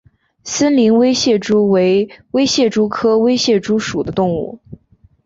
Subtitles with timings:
[0.43, 2.09] 森林微蟹蛛为
[2.47, 4.59] 蟹蛛科微蟹蛛属的动物。